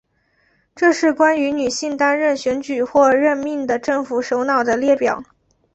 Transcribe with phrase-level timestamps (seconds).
[0.75, 5.23] 这是关于女性担任选举或者任命的政府首脑的列表。